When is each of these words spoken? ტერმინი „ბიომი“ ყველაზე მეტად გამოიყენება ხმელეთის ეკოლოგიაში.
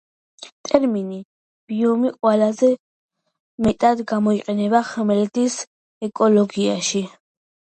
ტერმინი 0.67 1.17
„ბიომი“ 1.71 2.11
ყველაზე 2.15 2.69
მეტად 3.67 4.01
გამოიყენება 4.13 4.83
ხმელეთის 4.89 5.59
ეკოლოგიაში. 6.09 7.05